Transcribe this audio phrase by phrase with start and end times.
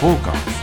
[0.00, 0.60] フォーカス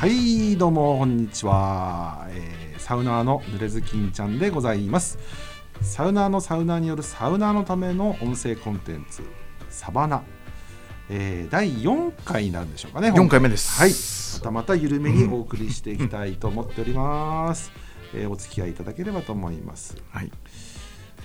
[0.00, 5.18] はいどうもこんにちは、えーサウナーのぬれずきんちゃんでございます。
[5.82, 9.22] サウナーのサウナーによるサウナーのための音声コンテンツ
[9.68, 10.22] サバナ、
[11.10, 13.78] えー第4回になるんでしょうかね4回目です。
[13.78, 13.90] はい。
[14.38, 17.70] またまた緩めにお送りしていきたいと思っております、
[18.16, 19.96] えーお付き合いいただければと思います。
[20.10, 20.30] はい。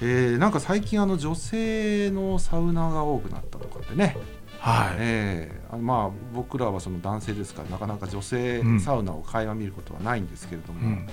[0.01, 4.17] えーなんか最近あの女性のサウナーが多くなったとかってね、
[4.59, 8.79] はい、えーまあ僕らはその男性ですからなかなか女性うん。
[8.79, 11.07] サウナを垣間見ることはないんですけれども、うん、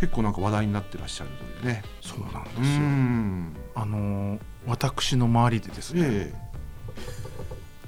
[0.00, 1.82] 結構なんか話題になってらっしゃるというね。
[2.00, 3.56] そうなんうですよ、ん。
[3.74, 6.34] あのー私の周りでですね、え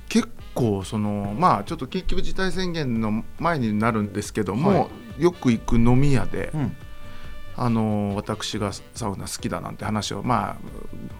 [0.08, 6.76] 結構そのまあちょっと緊急事態宣言の前になるんですけども、はよく行く飲み屋でえ、うん
[7.56, 10.56] あのー私がサウナ好きだなんて話をまあ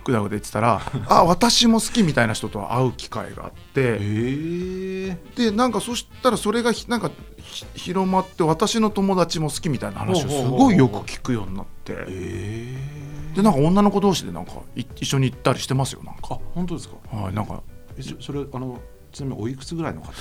[0.05, 11.93] ぐだぐだ言ってたら あ私も好きみたいな人と会う機会があって、ええでなんかそしたらそれがひなんかひ広まって私の友達も好きみたいな話をすごいよく聞くようになって。
[12.09, 16.97] ええでなんか女の子同士でなんかい一緒に行ったりしてますよなんあか本当ですか？
[17.17, 17.63] はいなんか。
[17.97, 18.79] えそそれあの
[19.11, 20.13] ちなみにおいくつぐらいの方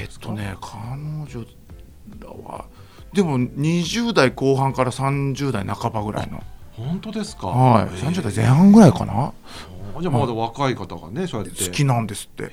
[0.00, 0.78] えっとね彼
[1.30, 1.44] 女
[2.18, 2.64] らは
[3.12, 6.42] でも20代後半から30代半ばぐらいの。
[6.72, 7.48] 本当ですか？
[7.48, 7.88] はい。
[7.92, 7.98] え。
[7.98, 9.32] え30代前半ぐらいかな。
[9.96, 11.64] あじゃあまだ若い方がねそうやって。
[11.64, 12.46] 好きなんですって。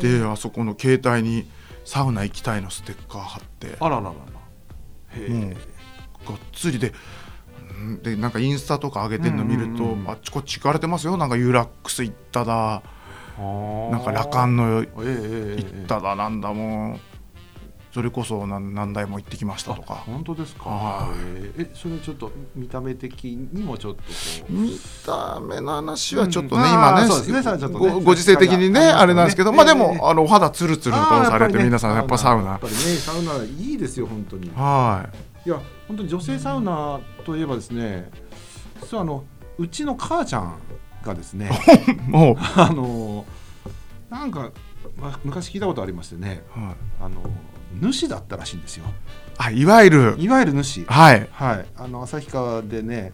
[0.00, 1.48] であそこの携帯に
[1.84, 3.76] サウナ行きたいのステッカー貼って。
[3.80, 4.14] あらららら。
[5.16, 5.56] へもうえ
[6.26, 6.92] がっつりで。
[7.70, 8.02] うん。
[8.02, 11.16] でなんかインスタとか上げてるの見ると、あっちこっち行かれてますよ。
[11.16, 12.82] なんかユーラックス行っただ。
[13.38, 16.14] ななんかラカンの行っただ。
[16.14, 17.00] なんだもう
[17.92, 20.70] それこそ何何台も行ってきましたとあか本当ですか？
[20.70, 21.18] はい。
[21.28, 24.02] えええそれちょっと見た目的にもちょっと
[24.48, 27.42] 見た目の話はちょっとね、うん今ねね。
[27.42, 27.90] さあちょっとね。
[27.90, 32.52] ごご時世的にねああれなんですけど、ねまあでええもあのお肌ツルツルとされて、皆さんやっぱサウナ。
[32.52, 34.50] やっぱりねサウナいいですよ本当に。
[34.56, 35.08] は
[35.44, 35.48] い。
[35.48, 38.10] や本当に女性サウナといえばですね
[38.80, 39.24] 実はあの
[39.58, 40.58] うちの母ちゃん
[41.04, 41.50] がですね
[41.88, 43.26] い もう、あの
[44.08, 44.50] なんか、
[44.96, 46.74] まあ、昔聞いたことありましてねはい。
[47.04, 47.20] あの
[47.80, 48.86] 主だったらしいんですよ。
[49.38, 50.14] あいわゆる。
[50.18, 50.84] いわゆる主。
[50.84, 51.28] はい。
[51.32, 51.66] はい。
[51.76, 53.12] あの旭川でね、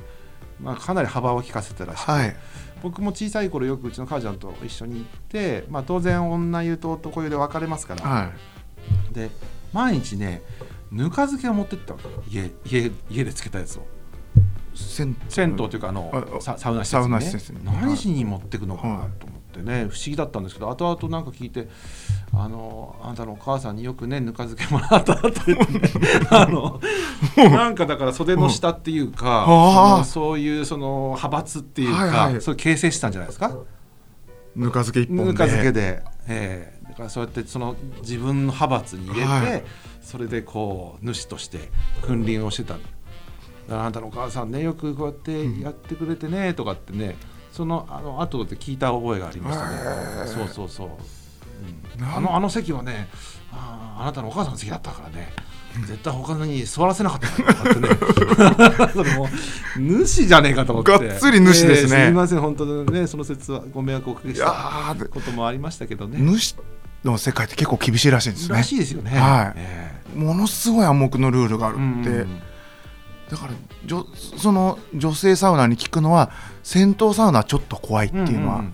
[0.61, 2.37] まあ、かなり幅を利かせてらっしゃる、はい。
[2.83, 8.33] 僕も小さい頃よくうちの母ちゃんと一緒に行って、まあ、当然女湯と男湯で分かれますから、は
[9.11, 9.15] い。
[9.15, 9.31] で
[9.73, 10.43] 毎日ね
[10.91, 12.07] ぬか漬けを持ってったわけ。
[12.31, 13.87] 家家家でつけたやつを。
[14.75, 21.69] 銭銭湯というかあのササウナ施設に、ね、何しに持ってくのかなはいと思ってね、不思議だったんですけど後々なんか聞いて
[22.33, 25.81] あのあんたのお母さんによくねぬか漬けもらったって言って、ね、
[26.31, 26.81] あの
[27.37, 32.43] なんかだから袖の下っていうか、ああそういうその派閥っていうか、はいはい。
[32.43, 33.57] それ形成したんじゃないですか？
[34.55, 35.25] ぬか漬け一本で。
[35.25, 36.89] ぬか漬けで、ええ。
[36.89, 39.65] だからそうやってその自分の派閥に入れて、はい。
[40.01, 41.59] それでこう主として
[42.03, 42.77] 君臨をしてた。
[43.71, 47.17] あんたのお母さんねよくこうやってやってくれてねとかってね
[47.59, 49.77] そのあの後で聞いた覚えがありましたね。
[50.29, 50.89] そうそうそう、
[51.99, 52.05] うん。
[52.07, 53.09] あのあの席はね
[53.53, 55.33] あーあなたのお母さんの席だったからね。
[55.85, 57.89] 絶対他のに座らせなかったって ね。
[58.95, 59.29] それも
[60.07, 61.09] 主じゃねえかと思って。
[61.09, 61.97] がっつり主ですね。
[61.99, 66.17] ええすみません本当にねその説はご迷惑をおかけしたこともありましたけどね。
[66.21, 66.55] 主
[67.03, 68.57] の世界って結構厳しいらしいんですね。
[68.57, 69.19] らしいですよね。
[69.19, 69.53] はい。
[69.57, 72.41] えものすごい暗黙のルールがあえるって、うん
[73.31, 73.53] だから
[73.85, 76.31] じょその女性サウナに聞くのは
[76.63, 78.65] 銭湯サウナはちょっと怖いっていうのは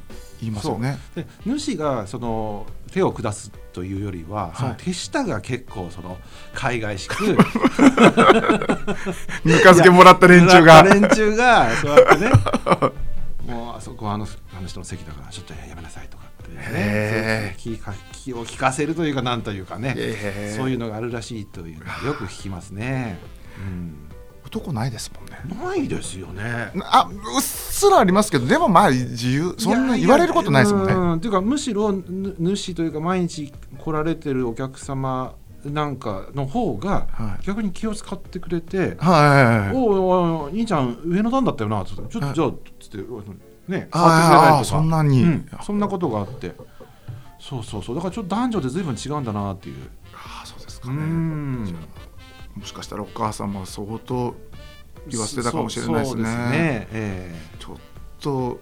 [0.41, 6.19] 言いますよね、で主がその手を下すというよりは、いその手下が結構その
[6.53, 7.45] 海外しくぬか
[9.45, 10.83] 漬けもらった連中が。
[10.83, 12.33] 連中がそうやってね
[13.47, 14.27] もうあそこはあの
[14.57, 17.55] あの人の席だからちょっとやめなさいとかってね。
[17.59, 19.95] 気か気を利かせるというかなんというかね。
[20.57, 23.19] そういうのがあるらしいというのはよく聞きますね。
[23.59, 24.04] うん
[24.61, 25.65] 男ないですもんね。
[25.65, 26.71] ないですよね。
[26.85, 30.93] あうっすらありますけどでもまあ自由そんな言われることないですもんね。
[30.93, 35.35] うんっていうかむしろぬ主というか毎日来られてるお客様
[35.65, 37.45] なんかの方がはい。
[37.47, 39.99] 逆に気を使ってくれて「はいおう
[40.47, 42.35] お兄ちゃん上の段だったよな」つって「ちょっはい。
[42.35, 42.51] とじゃあ」
[42.81, 46.55] つってねあそんなに、うんそんなことがあって。
[47.41, 47.97] そうそうそう。
[47.97, 49.77] だからちょっと男女で随分違うんだなっていう。
[50.15, 51.01] ああそうですかうね
[52.57, 54.35] もしかしたらお母さんも相当
[55.09, 56.23] 言わせてたかもしれないですね。
[56.23, 56.89] そうそうね。
[56.93, 57.77] えちょっ
[58.21, 58.61] と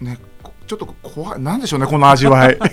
[0.00, 1.40] ねこちょっと怖い。
[1.40, 2.58] なんでしょうねこの味わい。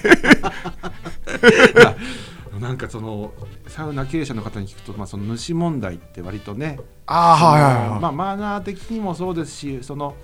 [2.60, 3.34] なんかその
[3.68, 10.16] サウナ経営者の方に聞くと、まあ、その主問題って割とねああはいはいはい、まあ、マナー的にもそうですしその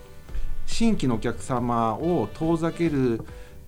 [0.66, 3.22] 新規のお客様を遠ざける、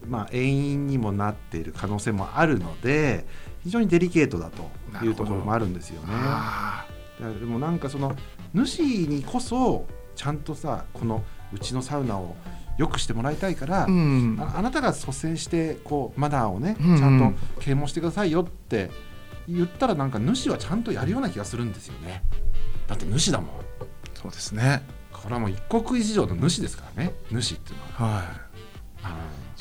[0.07, 3.25] まあ、遠因にもなっている可能性もあるので
[3.63, 6.13] 非常にデリケートだというところもあるんですよね。
[7.39, 8.15] でもなんかその
[8.53, 9.85] 主にこそ
[10.15, 11.23] ちゃんとさこの
[11.53, 12.35] うちのサウナを
[12.77, 14.37] 良くしてもらいたいから、ーうん。
[14.39, 18.89] ああなたが率先してこうマナーをねちゃんと啓蒙してくださいよって
[19.47, 22.23] 言ったらなんか主はちゃんとやるような気がするんですよね。
[22.87, 23.47] だって主だもん。
[24.15, 24.81] そうですね。
[25.11, 27.13] これはもう一国一城の主ですからね。
[27.31, 28.25] 主っていうのは、はい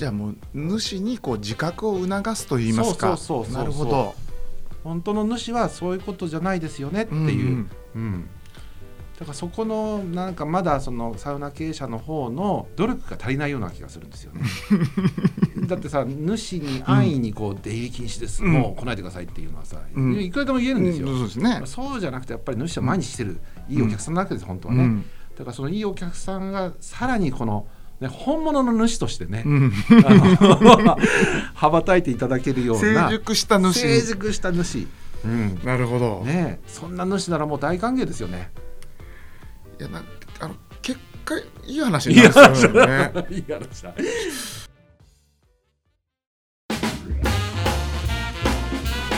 [0.01, 3.19] じゃあもう主にこう自覚を促すと言いますか。
[3.19, 4.15] そうそうそうそうなるほど。
[4.83, 8.03] 本当の主はそういうことじゃないですよねっていう、うんうん。
[8.03, 8.29] うん。
[9.19, 14.41] だからそこのなんかまだそのサウナ経営者の方の努力が足りないような気がするんですよね。
[15.69, 18.53] だってさ主に安易にこう出入り禁止です、うん。
[18.53, 20.19] もう来ないでくださいっていうのはさ、うん。
[20.19, 21.61] いくらでも言えるんですよ、うんそうですね。
[21.67, 23.39] そうじゃなくてやっぱり主は毎日来てる。
[23.69, 25.05] いいお客さんなわけです、本当はね、うん。
[25.37, 27.67] だからそのいいお客さんがさらにこの、
[28.01, 29.71] ね、本物の主としてね、うん。
[31.55, 34.89] 羽ばたいていただけるような成熟した主成熟した主、
[35.25, 35.61] うん。
[35.63, 38.51] なるほど、ねえ、そんな主ならもう大歓迎ですよね。
[39.79, 40.03] いやな
[40.41, 41.37] あの結果
[41.67, 43.95] いい話になりそうだよねいい話だ。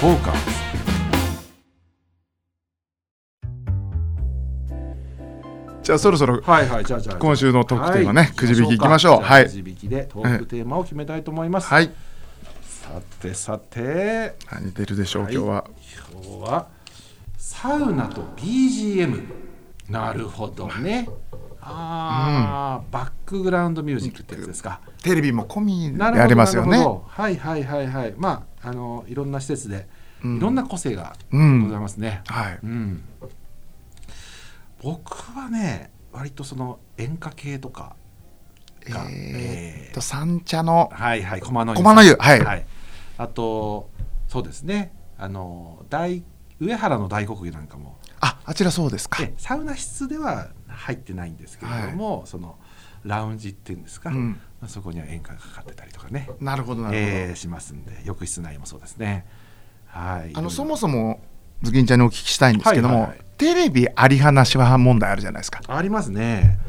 [0.01, 0.62] フォーカス。
[5.83, 7.17] じゃあそろそろはいはい、じゃあじゃあ。
[7.17, 9.21] 今週のトークテーマねはいくじ引きいきましょう。
[9.21, 9.45] はい。
[9.45, 11.67] くじ引きでトークテーマを決めたいと思います。
[11.67, 11.91] はい。
[12.63, 15.35] さてさて、何出るでしょう、はい。
[15.35, 15.65] 今日は。
[16.13, 16.69] 今日は
[17.37, 19.25] サウナと BGM。
[19.89, 21.09] なるほどね。
[21.61, 24.81] ああ、バックグラウンドミュージックってやつですか。
[25.03, 26.79] テレビも込みでありますよね。
[26.79, 28.15] はいはいはいはい。
[28.17, 29.89] まああのいろんな施設で
[30.25, 30.37] うん。
[30.37, 32.59] いろんな個性がうございんますね、はい。
[32.63, 33.03] うん
[34.83, 37.97] 僕はね割とその演歌系とか
[38.89, 42.67] が、えーっえと三茶のーはいはい駒の湯駒の湯はい。
[43.19, 43.91] あと
[44.29, 44.93] そうですね。
[45.19, 46.25] あの大
[46.59, 47.99] 上原の大黒湯なんかも。
[48.21, 49.23] ああちらそうですか。
[49.23, 52.57] でサウナ室では入ってないんですけれども、その
[53.05, 54.41] ラウンジっていうんですか、うん。
[54.61, 56.29] まあ、そこには演歌がかかってたりとかね。
[56.41, 59.27] なるほどなるほど、えーしますんで浴室内もそうですね。
[59.87, 60.33] はい。
[60.35, 61.21] あのそもそも
[61.63, 65.61] ズキンちゃんにお聞きしたいんですけども、はいはいはいテレビあり話は問題あるじゃないですか。
[65.67, 66.61] ありますね。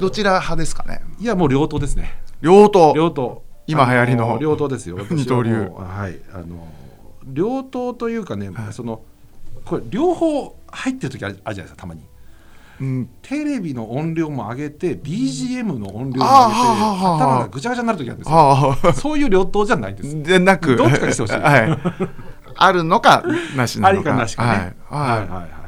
[0.00, 1.02] どちら派ですかね。
[1.20, 2.18] いやもう両党ですね。
[2.40, 2.94] 両党。
[2.96, 3.42] 両党。
[3.66, 4.36] 今流行りの。
[4.36, 4.96] あ両党ですよ。
[5.12, 5.70] 二刀流。
[5.76, 6.18] 私はい。
[6.32, 6.66] あの
[7.26, 8.72] 両党というかね、はい。
[8.72, 9.02] その
[9.66, 12.00] これ両方入ってる時あるじゃないですかたまに。
[12.80, 13.10] うん。
[13.20, 18.34] テレビの音量も上げて BGM の音量も上げて頭がぐちゃぐちゃになる時あるんですよ。
[18.34, 20.22] はあそういう両党じゃないんです。
[20.22, 20.74] でなく。
[20.74, 21.34] どっちかにしてほしい。
[21.34, 21.78] はい、
[22.56, 23.22] あるのか
[23.54, 24.08] なしなあのか。
[24.10, 24.58] りかなしかね、はい。
[24.58, 24.72] はい。
[24.88, 25.63] ははいはい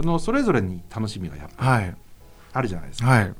[0.00, 1.96] あのそれぞれに楽しみがやっぱいはい。
[2.52, 3.34] あるじゃないですか、はい。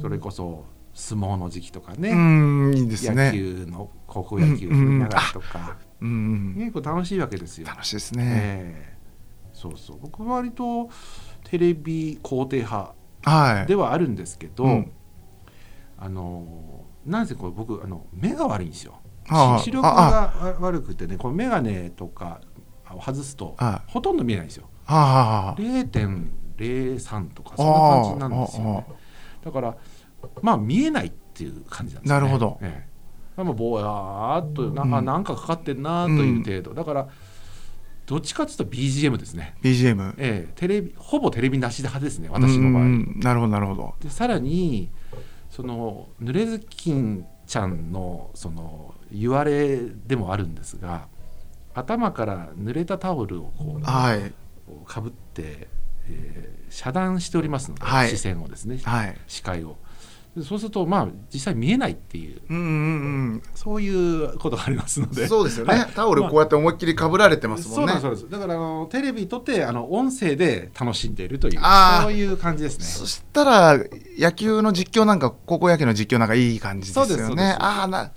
[0.00, 0.64] それこそ
[0.94, 7.66] 相撲の時期とかね、うんいいです野ね球の高校野球見ながらとか、うん結構楽しいわけですよ。
[7.66, 8.98] 楽しいですね、ええ。
[9.52, 9.98] そうそう。
[10.00, 10.90] 僕は割と
[11.44, 12.94] テレビ肯定派
[13.24, 13.66] はい。
[13.66, 14.92] ではあるんですけど、うん。
[15.98, 19.00] あのなんせこれ僕あの目が悪いんですよ。
[19.62, 22.40] 視力がわ悪くてねこれ眼鏡とか
[22.90, 24.68] を外すとはほとんど見えないんですよ。
[24.86, 25.54] はあ。
[25.58, 28.86] 0.03とかそんな感じなんですよね。
[29.44, 29.76] だから
[30.42, 32.20] まあ見えないっていう感じなんですよね。
[32.20, 32.58] なるほど。
[32.62, 32.86] え
[33.38, 34.94] え、まあぼやーっとな,、うん。
[34.94, 37.08] あなんかかかってんなという程度、だから
[38.06, 39.56] どっちかというと BGM ですね。
[39.62, 42.82] BGM ええ、テレビほぼテレビなし派ですね私の場合。
[42.82, 43.20] うん。
[43.20, 43.94] なるほどなるほど。
[44.00, 44.90] でさらに
[45.50, 51.08] その濡れずきんちゃんのその言われでもあるんですが
[51.74, 54.32] 頭から濡れたタオルをこうはい
[54.86, 55.68] かぶって、
[56.08, 58.08] えー遮断しておりますので、はい。
[58.08, 59.16] 視線をですねはい。
[59.28, 59.76] 視界を。
[60.36, 62.60] でそうするとまあ実際見えないっていううんう
[63.36, 65.26] んそういうことがありますのうんで。
[65.28, 65.86] そうですよね、はい。
[65.94, 67.92] タオルこうやって思いっきりかぶられてますもんね。
[67.94, 68.40] そうなんですそうです。
[68.40, 71.60] だからあのテレビとってあの音声で楽しんでいるという。
[72.02, 72.84] そういう感じですね。
[72.84, 73.78] そしたら
[74.18, 77.48] 野球の実況なんか高校野球の実況なんかいい感じですよそうですそうです。
[77.48, 78.10] ねああな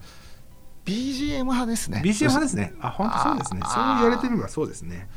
[0.86, 2.02] BGM 派ですね。
[2.04, 2.74] BCM 派ですね。
[2.82, 3.62] あ本当そうですね。
[3.64, 5.08] そう言われてみればそうですね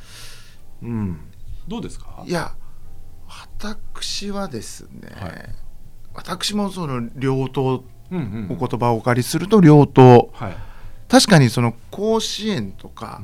[0.83, 1.21] うん。
[1.69, 2.25] どうですか？
[2.27, 2.55] いや
[3.27, 5.55] 私はですね、はい。
[6.15, 8.57] 私もその両党うんうん。
[8.59, 10.57] お言葉をお借りすると両党はい。
[11.09, 13.23] 確かにその甲子園とか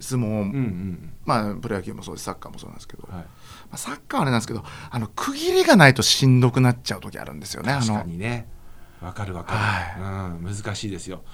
[0.00, 2.24] 相撲、うんうんまあプロ野球もそうです。
[2.24, 3.22] サッカーもそうなんですけど、はい。
[3.22, 3.26] ま
[3.72, 7.72] あ、サッカーはあれなんですけどあの区切りがないとしんどくなっちゃう時あるんですよね。
[7.72, 8.48] あ確かのにね。
[9.00, 9.54] わかるわか
[9.98, 10.02] る、
[10.46, 11.24] うん、難しいですよ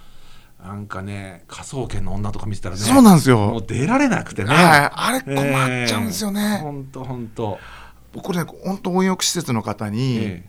[0.62, 7.58] なんかね科捜研の女とか見てたらねそうなんですもうよ、出られなくてね、はい、あれ困っちゃうんですよね、本当本当。
[8.16, 10.44] これね本当温浴施設の方に、え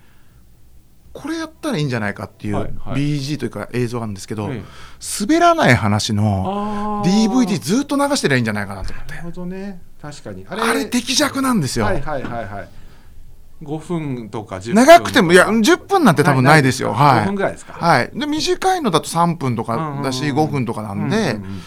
[1.14, 3.02] これやったらいいんじゃないかっていう、はいはい。
[3.02, 4.64] BG というか映像があるんですけど、ええ。
[5.22, 9.12] 滑らない話の DVD ずっと流してりゃいいんじゃないかなと思って。
[9.14, 9.82] なるほどね。
[10.02, 10.46] 確かに。
[10.48, 12.70] ああれ適弱なんですよ、はいはいはいはい
[13.64, 16.94] 5分とか10分長くてもいや10分なんて多分ないですよ。
[16.94, 17.74] 5はい、分ぐらいですか？
[17.74, 20.50] はい、で短いのだと3分とかだしうんうんうん。
[20.50, 21.62] 5分とかなんで、うんうんうん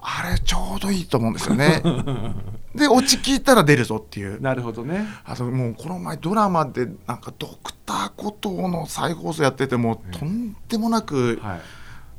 [0.00, 1.82] あれちょうどいいと思うんですよね。
[2.74, 4.40] でオチ聞いたら出るぞっていう。
[4.40, 5.04] なるほどね。
[5.24, 11.60] あともうこの前ドラマでなんかドクターコトーの再放送やっててもとんでもなくはい。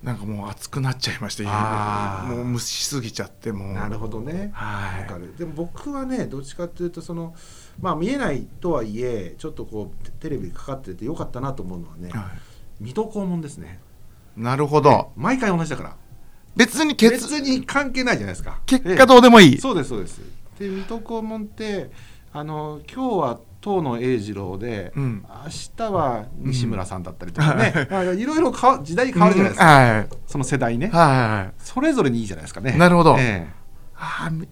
[0.05, 2.35] なんかもう熱くなっちゃいましてあー。
[2.35, 3.73] もう無視しすぎちゃってもう。
[3.73, 4.51] なるほどね。
[4.53, 5.01] はい。
[5.03, 5.33] わかる。
[5.39, 7.33] でも僕はねどっちかっていうとその
[7.81, 12.31] まあ見えないとはいえちょっとこうテテレビかかっててよかったなと思うのはねは
[12.79, 13.79] 水戸黄門ですね。
[14.37, 15.11] いなるほど。
[15.15, 15.95] 毎回同じだから。
[16.55, 18.59] 別に結別に関係ないじゃないですか。
[18.65, 20.21] 結果どうでもいい、そうですそうです。
[20.59, 21.89] で水戸黄門って
[22.33, 25.25] あの今日は遠野栄二郎で、うん。
[25.27, 30.07] 明日は西村さんだったりとかね、 まあいろいろかわ時代変わるじゃないですか、はい。
[30.27, 32.73] その世代ね、はいそれぞれにいいじゃないですかね。
[32.77, 33.15] なるほど。
[33.19, 33.47] え
[33.95, 34.47] あーみ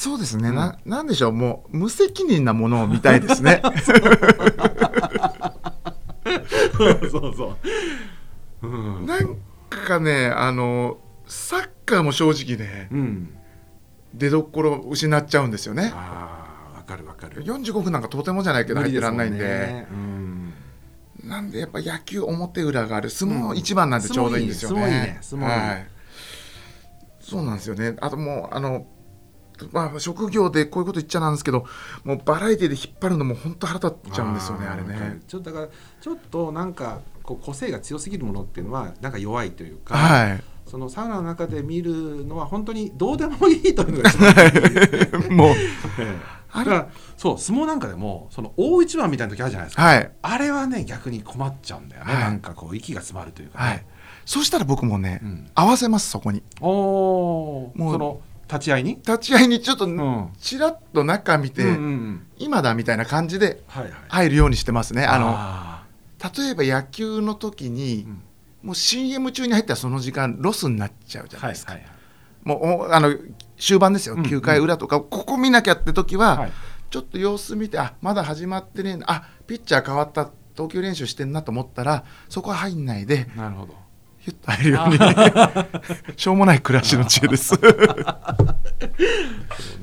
[0.00, 0.54] そうですね、うん。
[0.54, 1.32] ななんでしょう。
[1.32, 3.60] もう無責任なものを見たいですね。
[6.24, 7.54] えそうそ
[8.62, 9.06] う、うん。
[9.06, 9.36] なん
[9.68, 13.34] かねあのサッカーも正直ねうん、
[14.14, 15.92] 出どころ失っちゃうんですよね。
[15.94, 17.44] ああわかるわかる。
[17.44, 19.86] 45分なんかとてもじゃないけど入ってらんないんで。
[21.22, 23.10] なんでやっぱ野球表裏がある。
[23.10, 24.80] 相撲一番なんでちょうどいいんですよね。
[24.80, 25.18] 相撲いいね。
[25.20, 25.68] 相撲いいね。
[25.68, 25.86] はい。
[27.20, 27.96] そうなんですよね。
[28.00, 28.86] あともうあの
[29.72, 31.66] まあ職業でこういうこと言っちゃなんですけど、
[32.04, 35.20] もうバラエティで引っ張るのも本当腹立っちゃうんですよねあれね。
[35.26, 35.68] ちょっとだから
[36.00, 40.42] ちょっとなんかこう個性が強すぎるものっていうのはなんか弱いというか、はい。
[40.66, 44.10] そのサウナの中で見るのは本当にどうでもいいというのが
[45.34, 45.54] もう。
[46.54, 50.10] だからそう相撲なんかでもその大一番みたいな時あるじゃないですか、はい。
[50.22, 52.22] あれはね逆に困っちゃうんだよね、はい。
[52.22, 53.76] なんかこう息が詰まるというかはい。
[53.76, 53.86] ね、。
[54.24, 55.50] そしたら僕もね、うん。
[55.54, 56.42] 合わせますそこに。
[56.60, 58.96] おおもうその立ち会いに？
[58.96, 60.32] 立ち会いにちょっとん。
[60.38, 62.26] ちらっと中見て、うんうんうん。
[62.38, 63.92] 今だみたいな感じではいはい。
[64.08, 65.04] 入るようにしてますね。
[65.04, 65.84] あのあ
[66.36, 68.22] 例えば野球の時に、うん。
[68.62, 71.72] もう CM 中に入ったらその時間ロスになっちゃうじゃーないですか。
[71.72, 71.90] はいはい
[72.42, 73.14] もうおあの
[73.58, 76.52] 終盤ですよ、うん9回裏とか、ここ見なきゃって時は、はい。
[76.88, 83.74] ちょっと様子見て、あまだ始まってねあピッチャー変わった、投球練習してんなと思ったら、そこは入んないで、なるほど
[84.20, 84.98] ヒュッと入るように、
[86.16, 87.48] しょうもない暮らしの知恵です。
[87.48, 87.60] そう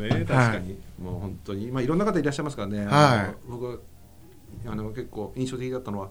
[0.02, 3.84] ね確かに、もう本当に、まあ、いろんな方いらっしゃいますからね、あの僕
[4.66, 6.10] あの結構印象的だったのは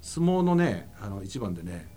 [0.00, 1.88] 相撲のねあの一番でね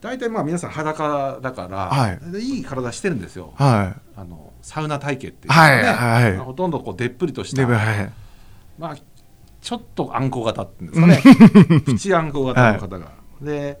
[0.00, 2.18] 大体まあ皆さん裸だから、はい。
[2.32, 3.52] でいい体してるんですよ。
[3.56, 6.32] はあのサウナ体型っていうかね、はいはい。
[6.34, 8.96] まあほとんどこうでっぷりとしい、たまあ
[9.60, 11.80] ちょっとあんこ型っていうんですかね。
[11.80, 13.80] プチあんこ型の方が、で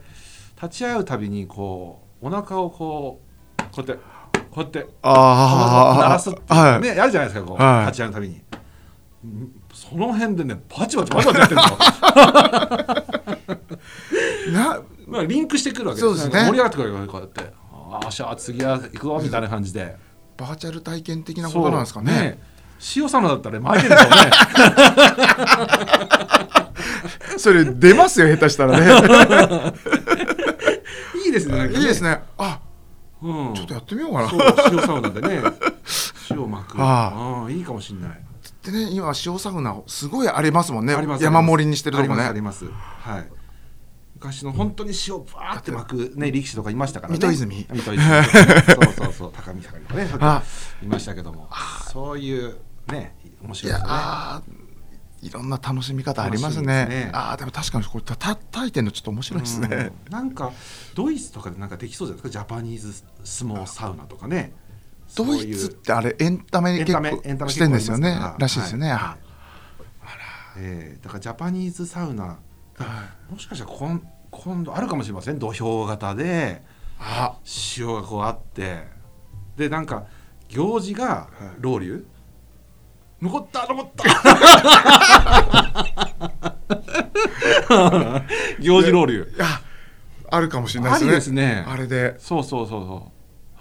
[0.62, 3.20] 立ち会うたびにこうお腹をこ
[3.58, 4.04] うこうやって
[4.50, 6.80] こうやってあ鳴らすってはい。
[6.80, 7.86] ね、やるじゃないですかこう、はい。
[7.86, 8.40] 立ち会うたびに。
[9.24, 11.78] うんその辺でねバチバチバチバチやってるんです
[14.48, 16.44] よなまあリンクしてくるわけそうですね。
[16.44, 17.40] 盛り上がってくるわけこうやって。
[17.72, 19.96] ああしゃあ次は行くぞみたいな感じで。
[20.36, 22.38] バーチャル体験的なことなんですかね。
[22.78, 23.04] そう。
[23.04, 24.30] 塩サウナだったら巻いてるんでしょうね。
[27.38, 28.86] それ出ますよ、下手したらね。
[31.32, 32.22] いいですねなんかいいですね。
[32.36, 32.60] あ
[33.22, 34.28] うん、ちょっとやってみようかな。
[34.28, 34.40] そう
[34.72, 35.42] 塩サウナでね。
[36.30, 36.76] 塩巻く。
[36.78, 38.20] あうんいいかもしれない。
[38.64, 40.94] でね、今塩サウナすごいありますもんね。
[40.94, 42.66] あります山盛りにしてるとこありますあねります。
[42.66, 43.28] はい。
[44.16, 47.18] 昔の本当に塩バーって巻くね力士とかいましたからね。
[47.18, 49.32] 水戸泉水戸泉そうそうそう。
[49.34, 50.42] 高見盛とかねあ
[50.82, 51.48] いましたけども。
[51.92, 52.56] そういう
[52.88, 54.61] ね面白いですね
[55.22, 56.86] いろんな楽しみ方ありますね。
[56.86, 57.10] ですね。
[57.14, 60.10] あーでも確かにこれたたたいてんのちょっと面白いですね、うん。
[60.12, 60.52] なんか
[60.94, 62.44] ドイツとかでなんかできそうじゃないですか？
[62.44, 62.92] ジャパニーズ
[63.24, 64.52] 相撲サウナとかね。
[65.16, 68.34] ドイツってあれエンタメ結構してんですよねら。
[68.38, 68.98] らしいですよね、はい。
[68.98, 69.16] あ
[70.56, 72.38] えーだからジャパニーズサウナは
[73.30, 74.00] もしかしたら今
[74.30, 75.38] 今度あるかもしれません。
[75.38, 76.62] 土俵型で
[76.98, 77.36] あ。
[77.76, 78.88] 塩がこうあって。
[79.56, 80.04] でなんか
[80.48, 81.28] 行事が
[81.60, 82.04] ロウリュ？
[83.22, 84.04] 残った残った。
[88.60, 89.46] 行事ロウリュいや
[90.30, 91.12] あるかもしれないですね。
[91.12, 91.64] ですね。
[91.68, 92.16] あれで。
[92.18, 93.12] そうそうそうそ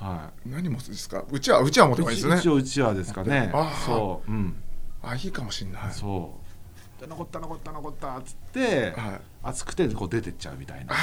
[0.01, 0.03] う。
[0.03, 1.23] は何持つんですか？
[1.29, 2.37] うちはうちは持っいてもいいですね。
[2.37, 3.51] 一応うちわですかね。
[3.53, 3.85] あー。
[3.85, 4.31] そう。
[4.31, 4.55] うん。
[5.03, 5.81] あいいかもしれない。
[5.91, 6.39] そ
[6.97, 7.01] う。
[7.01, 9.21] で残った残った残ったっつってはい。
[9.43, 10.93] 熱くてこう出てっちゃうみたいな。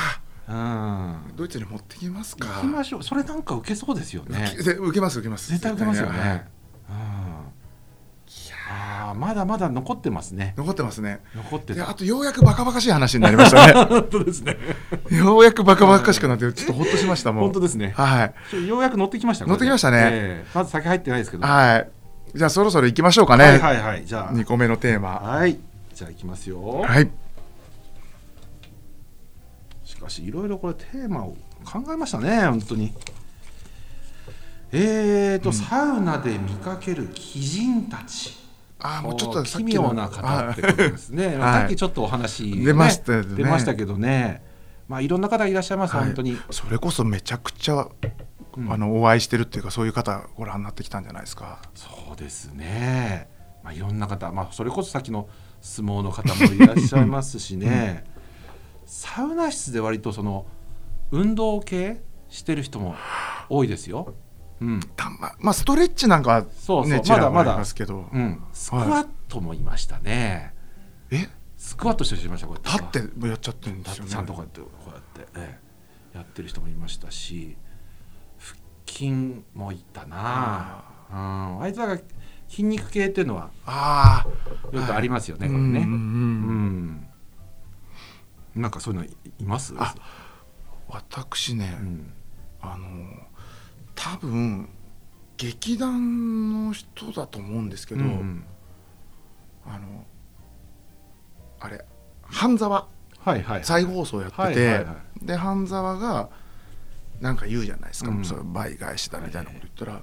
[0.48, 1.36] あうん。
[1.36, 2.48] ドイツに持ってきますか？
[2.56, 3.02] 行きましょう。
[3.04, 4.56] それなんか受けそうですよね。
[4.64, 5.50] で受けます受けます。
[5.50, 6.18] 絶対受けますよはい。
[6.18, 6.48] ね
[6.88, 7.37] うん
[8.70, 10.52] ああまだまだ残ってますね。
[10.58, 11.20] 残ってますね。
[11.34, 11.74] 残ってた。
[11.74, 13.72] であとようやくバカバカしい話になりましたね。
[13.88, 14.56] 本当ですね。
[15.10, 17.44] ようやくバカバカしくなってちょっとほっとしましたもう。
[17.44, 17.94] 本当ですね。
[17.96, 18.68] はい。
[18.68, 19.98] ようやく乗ってきました乗ってきましたね。
[20.02, 20.50] ええ。
[20.54, 21.46] まず先入ってないですけど。
[21.46, 21.88] ははい。
[22.34, 24.04] じゃあそろそろ行きましょうかね、いはいはい。
[24.04, 24.32] じゃあ。
[24.34, 25.20] 2個目のテーマ。
[25.20, 25.58] はい。
[25.94, 26.82] じゃあ行きますよ。
[26.82, 27.10] はい。
[29.84, 32.92] しかしいろいろこれテーマを考えましたね本当に。
[34.70, 38.36] えーと、サウナで見かける鬼人たち
[38.80, 41.36] あーもうちょっと奇妙な方ってことですね、はい。
[41.60, 44.42] さっきちょっとお話、ね 出ました出ましたけどね。
[44.86, 46.04] まあいろんな方いらっしゃいます、はい。
[46.06, 46.38] 本当に。
[46.50, 47.88] それこそめちゃくちゃ、
[48.56, 48.72] うん。
[48.72, 51.58] あのお会いしてるっていうかそういう方ご覧になってきたんじゃないですか。
[51.74, 53.28] そうですね。
[53.62, 55.28] まあいろんな方まあそれこそさっきの
[55.60, 58.04] 相撲の方もいらっしゃいますしね、
[58.86, 60.46] サウナ室で割とその
[61.10, 62.94] 運動系してる人も
[63.48, 64.14] 多いですよ
[64.60, 64.80] うん。
[64.96, 67.02] たままあストレッチなんかはねそうそう。
[67.08, 67.64] まだまだ。
[67.64, 70.54] すけど、うん、スクワットもいましたね、
[71.10, 71.28] え？
[71.56, 72.46] スクワットしてる人いました？
[72.46, 74.04] こうや立ってやっちゃってるんですよね。
[74.04, 75.60] 立ってちゃんとこうやってこうやって、え
[76.14, 76.18] え。
[76.18, 77.56] やってる人もいましたし
[78.38, 80.84] 腹筋もいたな。
[81.10, 81.98] あ,、うん、あいつらが
[82.48, 85.80] 筋肉系っていうのはああよくありますよね、これね。
[85.80, 87.06] うん
[88.56, 89.74] なんかそういうのいいます？
[89.78, 89.94] あ
[90.88, 92.12] 私ね、うん。
[92.60, 92.86] あの
[93.98, 94.68] 多分
[95.36, 98.44] 劇団の人だと思うんですけど、うん
[99.66, 100.06] あの
[101.58, 101.84] あれ
[102.22, 102.86] 半沢。
[103.18, 106.30] はいはい再放送やってて、はいはいはで半沢が
[107.20, 108.24] なんか言うじゃないですか、うん。
[108.24, 110.02] それ倍返しだみたいなこと言ったら、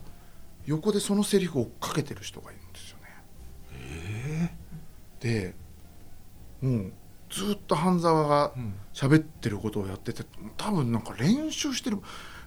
[0.66, 4.58] 横でそのセリフを追っかけてる人がいるんですよね。
[5.22, 5.56] で
[6.62, 6.94] もう
[7.30, 8.74] ずっと半沢がうん。
[8.94, 10.24] 喋ってることをやってて
[10.56, 11.98] 多分なんか練習してる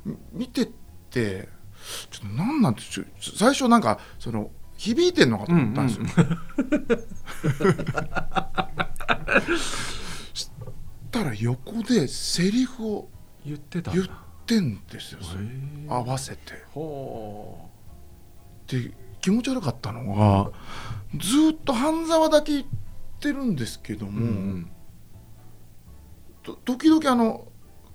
[0.05, 0.71] み見て
[1.09, 1.49] って
[2.11, 2.83] ちょっと何なんて
[3.21, 6.07] 最初なんかその響いてんのかと思ったんですよ。
[10.35, 10.51] し
[11.11, 13.09] たら横でセリフを
[13.45, 14.13] 言ってたん言っだ
[14.47, 15.19] てんですよ、
[15.89, 16.65] 合わせて。
[16.73, 17.69] ほ
[18.67, 20.51] で気持ち悪かったのが
[21.19, 22.67] ずっと半沢だけ言っ
[23.19, 24.71] てるんですけどう、も、うん。
[26.43, 27.49] と時々あの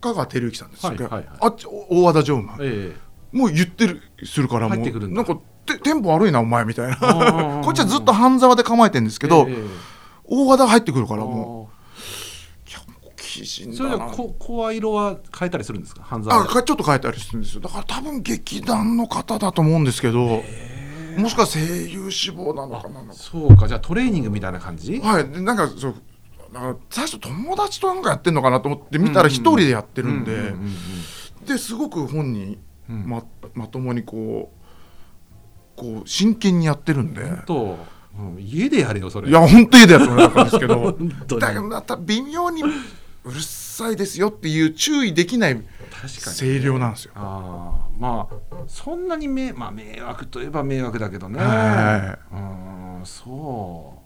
[0.04, 1.26] 香川照之さんですよ、はいはいはい。
[1.40, 2.58] あっちお大和田常務。
[2.62, 3.38] ええ。
[3.38, 4.78] もう言ってるするからもう
[5.10, 7.62] なんかテテンポ悪いなお前みたいな。
[7.64, 9.56] こっちはずっと半沢で構えてるんですけど、ええ。
[10.26, 11.74] 大和田が入ってくるからもあ
[13.42, 14.10] うそれだな。
[14.10, 16.04] でこ声色は変えたりするんですか？
[16.04, 17.62] 半沢あかちょっと変えたりするんですよ。
[17.62, 20.44] だから多分劇団の方だと思うんですけど
[21.18, 23.68] もしくは声優志望なのかなそうか。
[23.68, 25.00] じゃあトレーニングみたいな感じ？
[25.00, 25.30] はい。
[25.30, 25.96] でなんかそう
[26.54, 30.54] なんか最初友達となんかやってんのかなと思って見たら一人でやってるんで、
[31.48, 33.08] ですごく本人うん。
[33.08, 34.52] ままともにこ
[35.76, 37.78] うこう真剣にやってるんで、と、
[38.18, 39.30] うん家でやれよそれ。
[39.30, 40.96] いや本当にでやってもらったんですけど。
[41.40, 42.68] だけどまた微妙にう
[43.32, 45.60] るさいですよっていう注意できない
[46.38, 47.14] 声量なんですよ。
[47.16, 51.40] ああまあそんなにめ、まあ、迷惑といえば迷惑だけどね。
[51.40, 52.36] はう
[53.02, 53.96] んそう。
[53.96, 54.03] はあ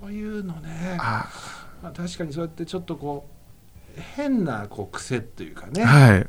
[0.00, 0.96] そういうのね。
[1.00, 1.28] あ。
[1.82, 3.28] まあ、確かにそうやってちょっとこ
[3.96, 6.20] う変なこう癖っていうかね、いはい。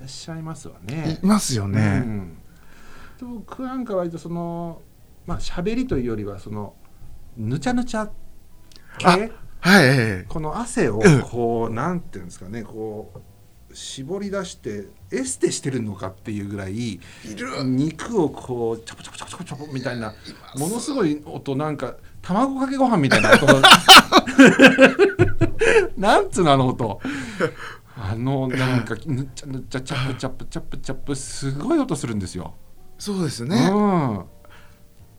[0.00, 1.18] らっしゃいますわね。
[1.22, 1.98] いますようね。
[1.98, 2.34] ん、
[3.18, 4.82] で僕なんか割とその
[5.26, 6.74] まあ喋りというよりはその
[7.36, 8.10] ぬちゃぬちゃ。
[8.98, 9.06] 系？
[9.06, 11.22] はいはいこの汗をうん。
[11.22, 12.62] こう、なんていうんですかね。
[12.62, 13.12] こ
[13.70, 17.00] う絞り出してエステしてるのかっていうぐらい
[17.64, 20.14] 肉をこうチョポチョポチョポチョポチョポみたいな
[20.56, 23.46] ものすごい音なんか卵かけご飯みたいな音
[25.96, 27.00] なんつうのあの音
[27.96, 32.54] あのなんかぬっちゃぬっちゃチャップチャップチャップチャップすごい音するんですよ。
[32.98, 33.68] そうですうね。
[33.68, 34.24] ん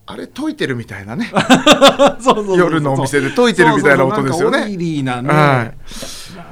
[0.06, 1.32] あれ解いてるみたいなね。
[2.56, 4.76] 夜のお店で解いてるみたいな音ですよそうそうなんかオイね。
[4.76, 5.72] リーなね、は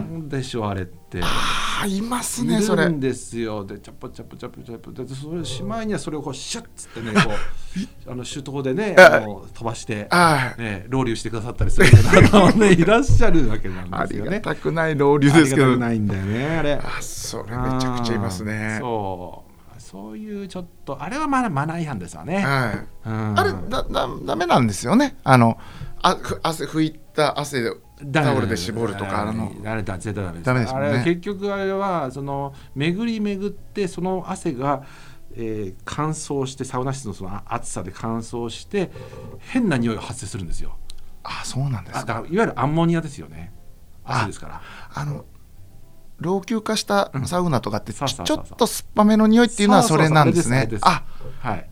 [0.00, 1.20] なんでしょうあれって。
[1.22, 2.90] ああいますいねそれる。
[2.90, 7.31] んですよでチャップチャップチャップチャップでそれしまいにはそれをこうシュッつってねこ
[8.07, 10.61] う あの手刀でねああの飛ばして、はい。
[10.61, 11.87] ね、ロウリュしてくださったりする
[12.31, 14.40] 方も ねいらっしゃるわけなんありがですよね。
[14.40, 15.76] たくない老流ですけど。
[15.76, 16.74] ないんだよねあれ。
[16.74, 18.78] あそれめちゃくちゃいますね。
[18.81, 22.38] そうそういうちょっとあれはまだマナー違反ですわね。
[22.38, 23.09] はい。
[23.09, 25.16] うんあれだだダメなんですよね。
[25.24, 25.59] あの
[26.00, 27.76] あふ汗拭いた汗を
[28.12, 30.47] タオルで絞るとかあのあれだ絶対ダメです。
[30.47, 30.81] ダメですね。
[30.81, 34.83] あれ結局あれはその巡り巡ってその汗が、
[35.35, 38.91] えー乾燥してサウナ室のその暑さで乾燥して
[39.38, 40.77] 変な匂いが発生するんですよ。
[41.23, 42.01] あそうなんですか。
[42.01, 43.53] あだからいわゆるアンモニアですよね。
[44.05, 44.62] 汗ですから。
[44.95, 45.25] あの
[46.19, 50.69] 老朽化したサウナとかってちょっと酸っぱめの匂いっていうのはそれなんですね。
[50.83, 51.05] あ
[51.41, 51.72] はい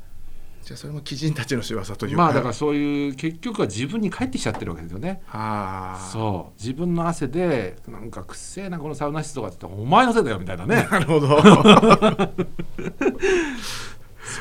[0.70, 2.22] じゃあそれも鬼人たちの仕業というか。
[2.22, 5.20] まあだからそういう結局は自分に返ってきちゃってるわけですよね。
[5.28, 6.08] ああ。
[6.12, 6.62] そう。
[6.62, 10.86] 自分の汗でなんかくっせえなこのサウナ室とかって言ってお前のせいだよみたいなね。
[10.88, 11.42] なるほど。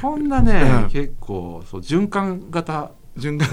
[0.02, 0.90] そんなね、うん。
[0.92, 2.92] 結構そう循環型。
[3.18, 3.50] 順番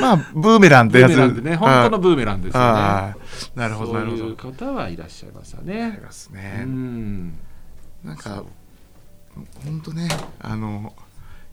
[0.00, 1.14] まあブーメランってやつ。
[1.14, 3.14] ブーメランでね本当のブーメランですよね。
[3.54, 4.18] なるほどなるほど。
[4.18, 7.38] そういう方はいらっしゃいますよありねますうね、ん。
[8.02, 8.42] なんか
[9.64, 10.08] 本当ね
[10.40, 10.94] あの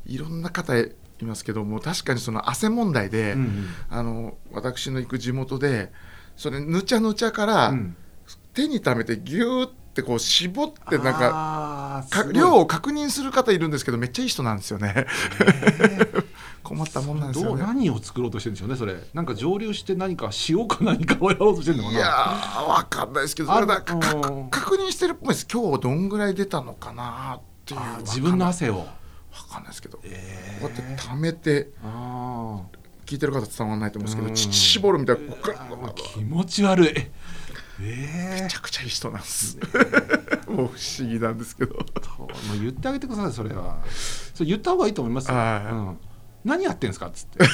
[0.05, 3.67] いろんな方いますけども確かにその汗問題で、うんうん。
[3.89, 5.91] あの私の行く地元で
[6.35, 7.95] それぬちゃぬちゃから、うん。
[8.53, 15.07] 手に溜めてギューってこう絞ってなんか量を確認する方いるんですけどめっちゃいい人なんですよね。
[16.61, 18.95] 困ったもんなんですどうよね何を作ろうとしてるんでしょうねそれ。
[19.13, 21.97] なんか蒸留して何か塩か何かをやろうとしてるのかな。
[21.97, 23.97] いやーわかんないですけどそれだ確
[24.75, 25.47] 認してるっぽいです。
[25.51, 27.39] 今日どんぐらい出たのかな
[27.75, 28.79] っていう自分の汗を。
[28.79, 28.85] わ
[29.47, 32.61] かんないですけど、えこうやって溜めてあ
[33.05, 34.29] 聞いてる方伝わらないと思うんですけうん。
[34.29, 35.21] ど乳絞るみたいな
[35.93, 36.89] 気持ち悪い。
[37.79, 37.79] え
[38.43, 39.57] めちゃくちゃいい人なんです。
[40.49, 41.75] もう不思議なんですけど。
[41.75, 41.81] も
[42.55, 43.77] う言ってあげてくださいそれは。
[44.33, 45.35] それ言った方がいいと思いますよ、
[46.43, 47.39] 何やってんすかっつって。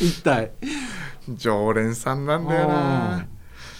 [0.00, 0.52] 一体。
[1.28, 3.28] 常連さんなんだようなん。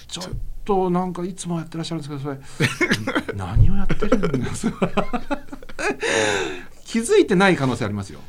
[0.09, 0.27] ちょっ
[0.65, 2.39] となんかいつもやってらっしゃるんですけどそれ。
[3.37, 4.91] 何をやってるんですか？
[6.85, 8.21] 気づいてない可能性ありますよ。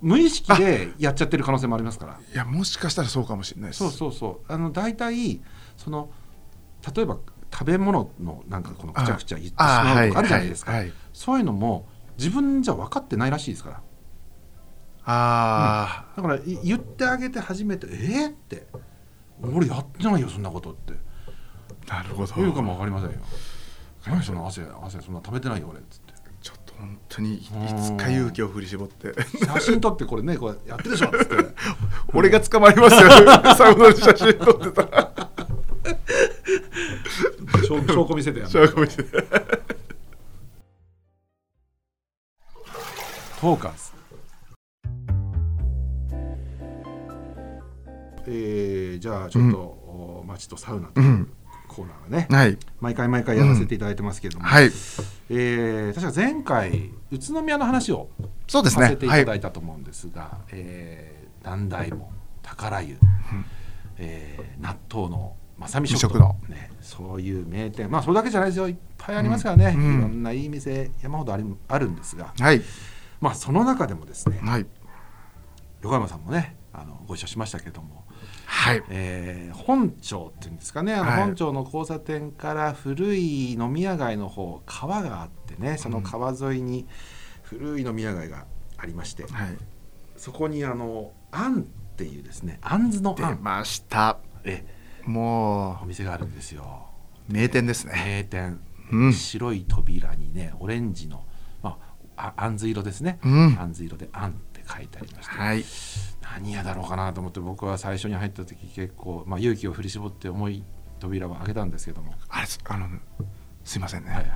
[0.00, 2.18] 無意識でやっちゃってる可能性もありますから。
[2.32, 3.78] いやもしかしたらそうかもしれないです。
[3.78, 4.52] そうそうそう。
[4.52, 5.40] あの大体
[5.76, 6.10] その
[6.94, 7.18] 例えば
[7.52, 13.80] 食べ物のなんかこのくちゃくちゃ言ってしあまうとかあるじゃないですか、はいはいそういうのも自分じゃ分かってないらしいですから。
[15.08, 18.66] あだからい言ってあげて初めて「えっ?」って
[19.40, 20.92] 「俺やってないよそんなこと」って。
[20.92, 20.96] あ
[21.88, 22.34] なるほど。
[22.36, 23.16] 言うかも分かりませんよ
[24.06, 26.14] 「何その汗汗そんな食べてないよ俺」っつって。
[26.42, 29.12] ちょっと本当にいつか勇気を振り絞って。
[29.44, 31.34] 写真撮ってこれねこれやってるでしょっつって。
[32.14, 33.10] 俺が捕まりますよ。
[33.56, 35.12] サウナで写真撮ってたら。
[37.66, 38.44] 証証拠見せてや。
[38.46, 39.24] る証拠見せて。
[43.40, 43.74] トーカ
[48.28, 50.88] えーじゃあちょっと、お街とサウナ。
[50.88, 51.32] とうん
[51.76, 52.58] コーナーがね、はい。
[52.80, 54.64] 毎回毎回やらせていただいてますけども、はい。
[54.64, 58.08] えー確か前回宇都宮の話を
[58.48, 62.08] させていただいたと思うんですが、えー南大門
[62.42, 62.96] 宝湯、
[63.98, 66.34] えー納豆の正美食堂。
[66.48, 67.90] ね、そういう名店。
[67.90, 68.68] まあそれだけじゃないですよ。
[68.68, 69.82] いっぱいありますからね、うん。
[69.82, 69.98] うん。
[69.98, 72.62] いろんないい店山ほどありあるんですが、はい。
[73.20, 74.66] まあその中でもですねはい。
[75.82, 78.04] 横山さんもねあのご一緒しましたけども、
[78.46, 78.82] はい。
[78.88, 80.94] えー本町っていうんですかね。
[80.94, 81.20] あのはい。
[81.24, 86.86] 本町の交差点から古い飲み屋街の方川があってねその川沿いに
[87.42, 88.46] 古い飲み屋街が
[88.78, 89.56] ありまして、はい。
[90.16, 91.64] そこにあのあんっ
[91.96, 93.36] ていうですねあんずのあん。
[93.36, 94.18] 出ました。
[94.44, 94.64] え
[95.04, 96.86] もお店があるんですよ。
[97.28, 97.92] う名店ですね。
[97.94, 98.60] 名店、
[98.92, 99.12] うん。
[99.12, 101.24] 白い扉にねオレンジの、
[101.62, 101.78] ま
[102.16, 103.56] あ、ああんず色ですね、うん。
[103.58, 105.64] あんず色であんって書いてありまして、はい
[106.36, 110.64] 何屋だろうかなと思って僕は最初に入った時結構、まあ、勇気を振り絞って重い
[111.00, 112.88] 扉を開けたんですけども、あれあの
[113.64, 114.32] すいませんね、はいはい。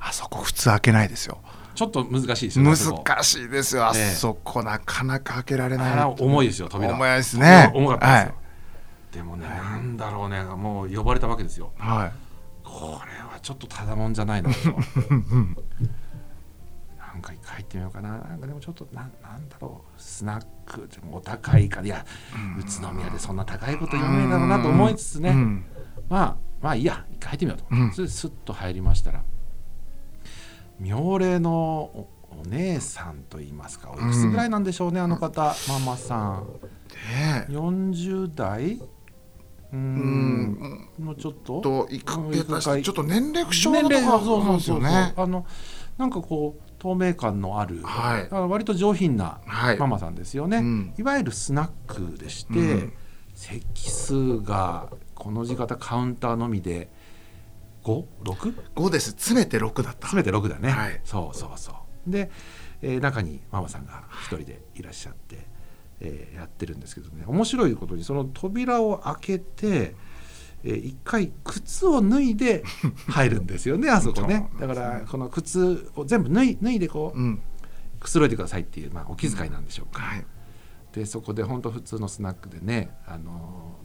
[0.00, 1.38] あそこ普通開けないですよ。
[1.74, 3.86] ちょっと難しいですよ難しいですよ。
[3.86, 6.14] あええそこなかなか開けられない。
[6.18, 6.94] 重いですよ扉。
[6.94, 7.70] 重いですね。
[7.74, 8.46] 重かったですよ、は
[9.12, 11.72] でもね、なんだろうねもう呼ばれたわけですよ。
[11.76, 12.12] はい。
[12.64, 14.56] これはちょっとただもんじゃないなと
[17.56, 18.18] 入ってみようかな。
[18.18, 20.00] なんかでもちょっとなんなんだろう。
[20.00, 21.86] スナックでもお高いから。
[21.86, 22.04] いや
[22.58, 25.64] 宇都宮でそんな高いこと言わないだろうなと思いつつね、うん。
[26.08, 27.04] まあまあいいや。
[27.10, 27.92] 一回入ってみようと、うん。
[27.92, 29.22] それでスッと入りましたら。
[30.78, 36.46] 妙齢のおお姉さんといいますかおいくつぐらいなんでしょうね、あの方ママさん。
[37.10, 37.52] ねえ。
[37.52, 38.78] 40代？
[39.72, 39.78] うん。
[39.78, 41.62] んもうちょっと？
[41.62, 43.94] といくちょっと年齢不詳なとこ
[44.38, 45.14] ろなんですよね。
[45.16, 45.46] あの
[45.96, 48.22] なんかこう透明感のある、はい。
[48.24, 49.78] だから割と上品なはい。
[49.78, 50.94] ママさんですよね、うん。
[50.98, 52.92] いわゆるスナックでして、うん。
[53.34, 56.88] 席数がこの字型カウンターのみで
[57.84, 58.54] 5?6?
[58.74, 59.10] 5です。
[59.12, 60.08] 詰めて6だった。
[60.08, 61.00] 詰めて6だね、はい。
[61.04, 61.72] そうそうそ
[62.06, 62.10] う。
[62.10, 62.30] で、
[62.82, 65.46] えー中にママさんが一人でいらっしゃって、
[66.00, 67.24] えーやってるんですけどね。
[67.26, 69.94] 面白いことにその扉を開けて、
[70.64, 72.64] えー一回靴を脱いで
[73.08, 74.48] 入るんですよねあそこね。
[74.58, 77.42] だからこの靴を全部脱い脱いでこううん。
[77.98, 80.26] くつろいでくださいっていう、まあ、お気遣いなんでしょうか、はい。
[80.92, 83.76] でそこで本当普通のスナックでねあの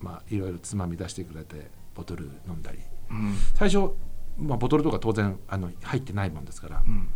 [0.00, 2.78] まあいろいろつまみ出してくれてボトル飲んだり。
[3.10, 3.34] うん。
[3.54, 3.92] 最初、
[4.38, 7.08] まあ、ボトルとか当然あの入ってないもんですから、うん。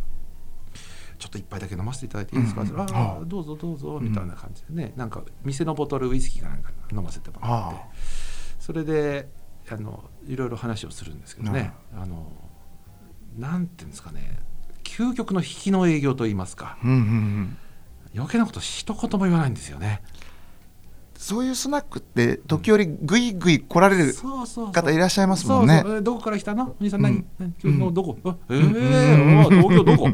[1.19, 2.69] ちょっと一杯だけ飲ませていただいていいですか、うん。
[2.69, 2.85] うんあ
[3.21, 7.75] あどうぞどうぞみたいな感じでね、なんか店のボトルウイスキーかなんか飲ませてもらって。
[7.75, 7.87] あ
[8.67, 9.29] それで
[9.71, 12.33] あのいろいろ話をするんですけどね、あの
[13.39, 14.39] なんていうんですかね。
[14.83, 16.77] 究極の引きの営業といいますか。
[16.83, 17.57] うんうんうん。
[18.13, 20.01] 余計なこと一言も言わないんですよね。
[21.15, 24.13] そういうスナックって時折ぐいぐい来られる
[24.73, 25.79] 方いらっしゃいますもんね。
[25.85, 26.75] そうそどこから来たの？
[26.77, 27.25] お兄さん何、うん。
[27.39, 27.53] 何？
[27.63, 30.09] 今日のどこ、あえー、お東京どこ？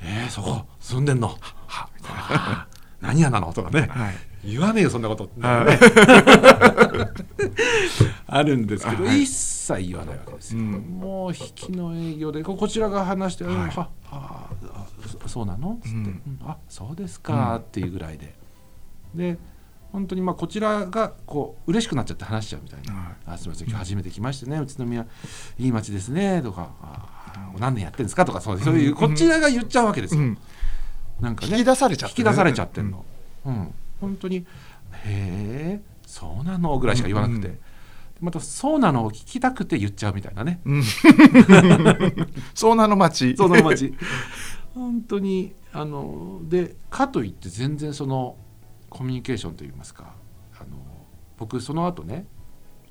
[0.00, 0.66] えー、そこ。
[0.80, 1.28] 住んでんの？
[1.68, 2.68] はみたいな。
[3.00, 3.52] 何屋なの？
[3.52, 3.82] とかね。
[3.82, 4.14] はい
[4.46, 5.66] 言わねえよそんなこと、はい。
[5.66, 5.78] ね
[8.26, 9.22] あるんですけど、はい。
[9.22, 10.70] 一切言わないわけですよ、うん。
[11.00, 13.70] もう引きの営業でここちらが話して「うんはい。
[13.70, 14.86] はああ
[15.22, 16.04] そそうなの?」つって「うん。
[16.04, 18.34] うんあそうですか」っていうぐらいで。
[19.14, 19.38] で
[19.92, 22.92] 本当にまあこちらがこう嬉しくなっちゃって話しちゃうみたいな。
[22.92, 25.06] はい「あすみません今日初めて来ましてね宇都宮
[25.58, 30.20] いい街ですね」とかあ「何年やってんですか?」とかそういうこちらが言っちゃうわけですよ。
[30.20, 30.38] うん。
[31.20, 31.52] なんかね。
[31.52, 32.20] 引き出されちゃってる。
[32.20, 33.04] 引き出されちゃってんの、
[33.46, 34.46] うん本当に
[35.04, 37.58] 「へえそうなの?」ぐらいしか言わなくて、うん
[38.20, 40.60] また「そうなの?」を聞きたくて言っちゃうみたいなね。
[40.64, 40.82] うん。
[42.54, 43.94] そうなの町その街
[44.74, 48.36] 本当にあのでかといって全然その
[48.88, 50.14] コミュニケーションといいますか
[50.58, 50.78] あの
[51.36, 52.26] 僕その後ね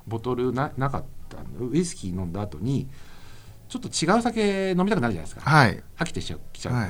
[0.07, 2.87] ボトルななかったのウイスキー飲んだ後に
[3.67, 5.41] ちょっと違う酒飲みたくなるじゃないですか。
[5.41, 5.83] はい。
[5.97, 6.89] 飽きてきちゃうきちゃうと、はい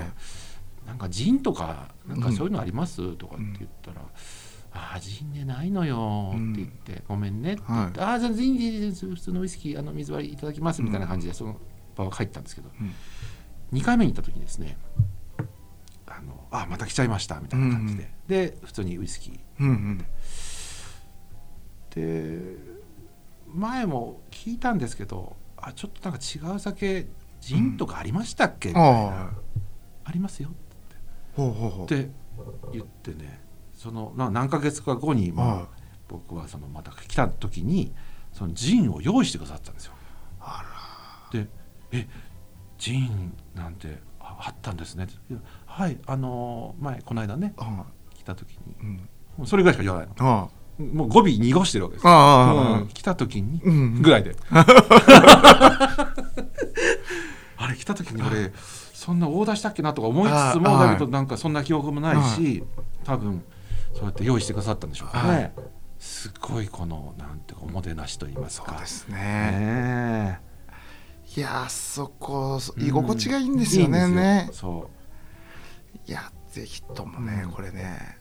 [0.85, 4.01] なんかジンとかなんかそういうのあります、とかって言ったら
[4.73, 9.07] 「ああジンねないのよ」って言って「ごめんね」って言って「ああ全然いいです。
[9.07, 11.59] 普通のウイスキーあの水割りいただきます」みたいな感じでその
[11.95, 12.93] 場は入ったんですけど、うん。
[13.73, 14.77] 2回目に行った時にですね
[16.05, 20.03] 「あのあまた来ちゃいました」みたいな感じで、で普通にウイスキー。
[21.95, 22.57] で
[23.47, 27.07] 前も聞いたんですけど「あちょっとなんか違う酒
[27.39, 28.89] ジンとかありましたっけ?」みたいな。
[29.23, 29.29] あ
[30.03, 30.51] ありますよ」
[31.37, 32.09] って
[32.73, 33.41] 言ってね
[33.73, 35.65] そのな何ヶ月か後に、まあはい。
[36.07, 37.91] 僕はそのまた来た時に
[38.31, 39.93] そのジンを用意してくださったんですよ。
[40.39, 40.63] あ
[41.31, 41.47] で
[41.91, 42.07] 「え
[42.77, 45.07] ジンなんてああったんですね」
[45.65, 47.55] はいあのー前この間ね
[48.13, 48.75] 来た時に
[49.39, 49.47] うん。
[49.47, 50.15] それぐらいしか言わないの。
[50.29, 54.01] あもう語尾濁してるわけですああ来た時にうん。
[54.01, 54.35] ぐらいで。
[57.57, 58.51] あれ来た時に俺
[59.05, 62.63] そんなオーダーしたっけなとか思いつつもだけどなんかそんな記憶もないし
[63.03, 63.43] 多分
[63.93, 65.53] そうやって用意してくださったんでしょうかはね
[65.99, 68.71] すごいこのなんておもてなしと言いますか。
[68.71, 69.17] そうですね。
[69.17, 70.41] ね
[71.37, 73.99] いやあそこえ居心地がいいんですよね。
[73.99, 74.89] いいんねですよ。
[76.07, 77.51] いやぜひともね、うん。
[77.51, 78.17] これね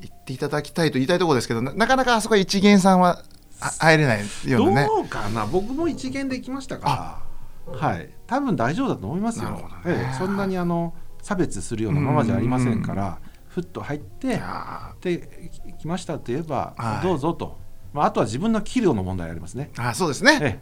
[0.00, 3.22] 行っていただきたいと言いたいところですけどななかなかあそこは一元さんは
[3.60, 4.86] あ入れないそうようなね。
[4.86, 5.46] どうかな。
[5.46, 7.22] 僕も一元で行きましたか
[7.66, 7.76] ら。
[7.76, 9.50] はい多分大丈夫だと思いますよ。
[9.50, 9.64] ね。
[9.84, 17.06] ええそんなにあの差別するようなままじゃありませんからふっと入っいてやで来ましたと言えば、はい。
[17.06, 17.58] どうぞと、
[17.92, 19.70] まあ、あとは自分の器量の問題ありますね。
[19.74, 20.38] ーあそうですね。
[20.40, 20.60] え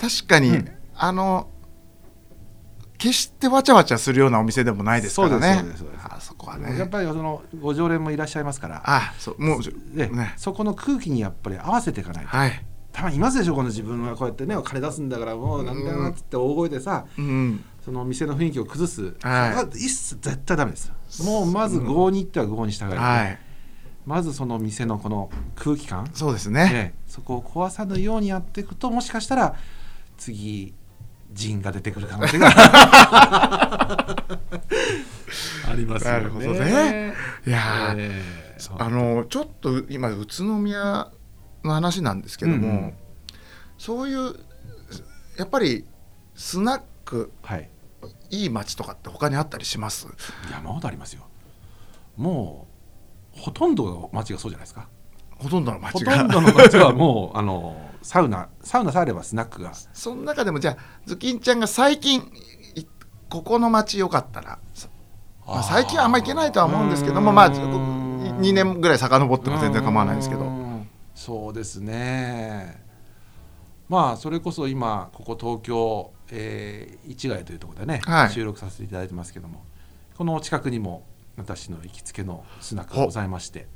[0.00, 0.68] 確かに、うん。
[0.96, 1.48] あの
[2.96, 5.64] 決してわちゃわちゃするようなお店でもないですからね。
[6.08, 8.82] あそこはえやっねぱりそのご常連もいらっしゃいますから。
[8.86, 9.60] あそうもう
[9.98, 10.16] ええ。
[10.16, 10.32] ね。
[10.38, 12.34] そこの空気にやっぱり合わせていかないと。
[12.34, 17.64] はいたまにいますでしょこの自分がこうやってねお金出すんだからもうなんだよなっつって大声でさうん。
[17.84, 19.78] その店の雰囲気を崩す、はい。
[19.78, 20.92] 一切絶対ダメです
[21.24, 23.38] もうまず合に行っては合に従える、はい。
[24.06, 26.08] まずその店のこの空気感。
[26.14, 26.98] そうですね、ええ。
[27.06, 29.56] そこを壊さぬようにやっていくともしかしたら
[30.16, 30.74] 次
[31.32, 32.48] 陣が出てくる可能性が。
[35.68, 36.18] ありますよね。
[36.18, 37.14] なるほどね。
[37.46, 37.96] いやー。
[37.98, 38.52] ええ。
[38.78, 41.10] あのちょっと今宇都宮
[41.64, 42.94] の話なんですけども、うんうん。
[43.78, 44.34] そういう
[45.38, 45.84] やっぱり
[46.34, 47.68] スナックはい。
[48.30, 50.08] いい街とかって他にあったりします？
[50.50, 51.28] 山ほどありますよ。
[52.16, 52.66] も
[53.36, 54.88] うほとんどの街がそうじゃないですか。
[55.36, 56.16] ほとんどのほ街が。
[56.18, 59.72] とんどの街はもうあのサウナサウナさえあればスナックが。
[59.92, 62.22] その中でもじゃあズキンちゃんが最近
[62.74, 62.86] い
[63.28, 64.58] ここの街良かったら、
[65.46, 70.40] まあ、最近はあんま行けないとは思うんですけどもまあ2年ぐらい遡っても全然構わないんですけど。
[70.42, 70.61] うん
[71.22, 72.82] そうですね。
[73.88, 78.30] まあそれこそ今ここ東京、えー市ヶ谷というところでね、はい。
[78.30, 79.62] 収録させていただいてますけども
[80.16, 81.04] この近くにも
[81.36, 83.68] 私の行きつけのスナックがございまして。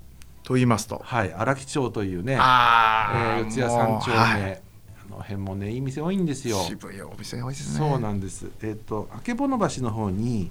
[0.43, 1.01] と言いますと。
[1.05, 4.63] はい荒木町というねあえー四谷三丁目、はい。
[5.07, 6.59] あの辺もねいい店多いんですよ。
[6.65, 7.89] 渋いお店が多いですね。
[7.89, 8.51] そうなんです。
[8.63, 10.51] えっ、とあけぼの橋の方に、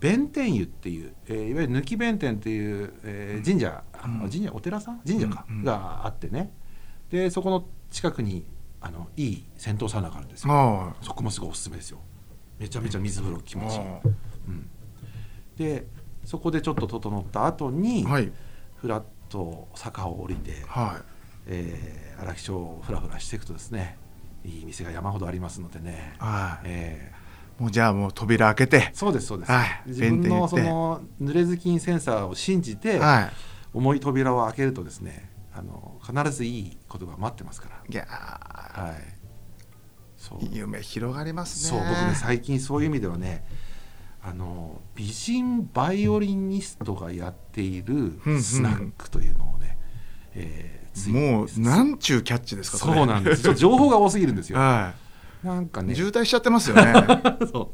[0.00, 5.00] 弁天湯っていう、えーいわゆる抜き弁天っていう、えー神社、あの神社お寺さん？
[5.06, 5.64] 神社か、うんうん。
[5.64, 6.52] があってね。
[7.10, 8.44] でそこの近くに
[8.80, 10.52] あのいい銭湯サウナがあるんですよ。
[10.52, 12.00] あそこもすごいおすすめですよ。
[12.58, 14.00] めちゃめちゃ水風呂気持ちいい、あ
[14.48, 14.68] うん、
[15.56, 15.86] で
[16.24, 18.32] そこでちょっと整った後に、はい。
[18.76, 21.02] フラッと坂を降りて、は
[21.46, 23.98] えー荒木町をふらふらしていくとですね
[24.44, 26.14] いい店が山ほどありますのでね。
[26.16, 26.66] い、はい。
[26.66, 27.12] え
[27.58, 28.80] もうじゃあもう扉開けて。
[28.80, 29.82] ーそうですそうです、はい。
[29.86, 33.30] 自分のその濡れずきんセンサーを信じて、は
[33.72, 37.76] 重い扉を開けるとですねあの必ずいいことが待ってますから。
[37.76, 39.02] いいやはい。
[40.16, 40.38] そう。
[40.38, 41.78] ー夢広がりますね。
[41.78, 43.44] そう僕ね最近そういう意味ではね
[44.22, 49.78] あの美人バイオリニストがやっているうんスナックというのをね、
[50.34, 52.94] えーついもうなんちゅうキャッチですかれ。
[52.94, 53.54] そうなんです。
[53.54, 54.58] 情報が多すぎるんですよ。
[54.58, 54.94] は
[55.46, 55.92] なんかね。
[55.92, 56.92] い渋滞しちゃってますよね。
[57.50, 57.68] そう。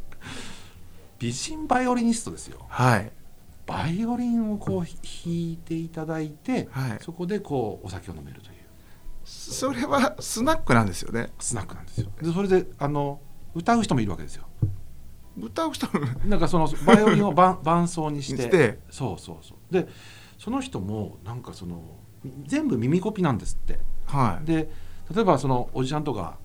[1.18, 2.58] 美人バイオリニストですよ。
[2.68, 3.12] はい。
[3.66, 6.98] バイオリンをこう弾いていただいて、はい。
[7.00, 8.56] そこでこうお酒を飲めるという。
[9.24, 11.32] それはスナックなんですよね。
[11.38, 12.11] スナックなんですよ。
[12.20, 13.20] でそれであの
[13.54, 14.46] 歌う人もいるわけですよ。
[15.40, 16.06] 歌う人も。
[16.26, 18.42] なんかそのバイオリンを伴 伴奏にして。
[18.42, 18.78] して。
[18.90, 19.72] そうそうそう。
[19.72, 19.88] で
[20.38, 21.82] その人もなんかその
[22.46, 23.78] 全部耳コピなんですって。
[24.06, 24.44] はい。
[24.44, 24.70] で
[25.14, 26.38] 例えばそのおじちゃんとか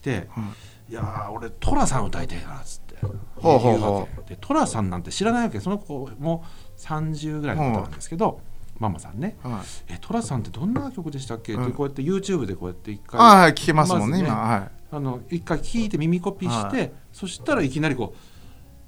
[0.00, 0.40] き来ては
[0.88, 2.90] い「いやー俺寅さん歌いたいから」っつって。
[3.36, 5.60] ほうほうで寅さんなんて知らないわけ。
[5.60, 6.44] その子も
[6.76, 8.40] 30ぐらいの方なんですけど、
[8.78, 9.38] ママさんね。
[9.42, 14.28] はい「え寅さんってどんな曲でしたっけ?」っうんてこうやって YouTube でこうやって一回ああ聞けますもんねね。
[14.28, 14.34] 今。
[14.36, 14.70] はい。
[14.92, 16.92] あの一回聞いて耳コピして、はい。
[17.12, 18.14] そしたらいきなりこ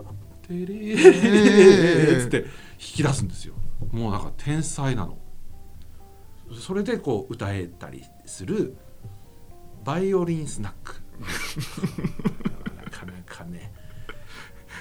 [0.01, 0.05] う
[0.46, 3.55] 「テレえー」っつって弾き出すんですよ。
[3.90, 5.16] もうなんか天才なの。
[6.61, 8.77] それでこう歌えたりする
[9.85, 13.72] バイオリンスナックなかなかね。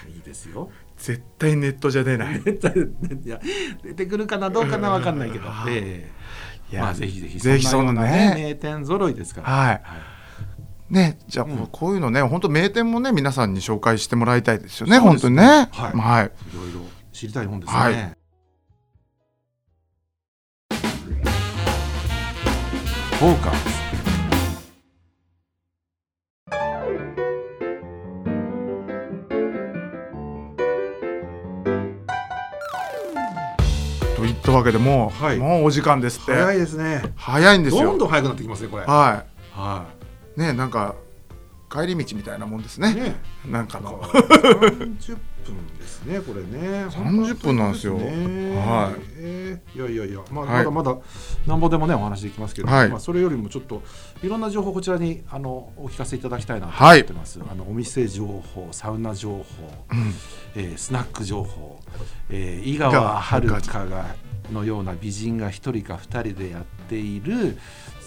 [0.08, 0.70] いいですよ。
[0.96, 2.40] 絶対ネットじゃ出ない。
[2.42, 2.52] 出
[3.94, 6.10] てくるかなどうかなわかんないけど、あえ
[6.70, 6.72] え。
[6.72, 9.48] いやまあぜひぜひぜひそのんなようなね名店揃いですから。
[9.48, 9.82] はい。
[10.90, 11.66] ねじゃあうん。
[11.70, 14.98] こういうのね本当名店もね皆さんに紹介してもらいたいですよねね。
[14.98, 15.42] 本当にね。
[15.42, 15.96] はい。
[15.96, 16.26] はい。
[16.26, 16.80] いろいろ
[17.12, 17.78] 知りたいもんですね。
[17.78, 17.94] はい。
[23.18, 23.71] フォーカス
[34.52, 35.38] いわけでもうはい。
[35.38, 36.32] もうお時間ですって。
[36.32, 37.02] 早いですね。
[37.16, 37.84] 早いんですよ。
[37.84, 38.84] どんどん早くなってきますねこれ。
[38.84, 39.84] はは
[40.36, 40.40] い。
[40.40, 40.94] ねなんか
[41.72, 42.80] 帰り道みたいなもんですい。
[42.82, 43.16] ねね。
[43.48, 46.86] なんかの三十分ですねこれね。
[46.86, 48.04] 30分なんですよはい
[49.16, 50.96] えーいやいやいやまあはいまだまだ
[51.46, 53.82] なんぼでもねお話できますけど、はいまあそれよりもちょっと
[54.22, 57.40] いろんな情報こちらにあのお聞かせいただきたいなとはい思ってます。
[57.50, 59.42] あのお店情報、サウナ情報。
[59.90, 60.14] うん
[60.54, 61.80] えースナック情報、
[62.28, 63.48] えー井川遥
[63.88, 64.14] が
[64.52, 67.56] のような美人が1人か2人でやっている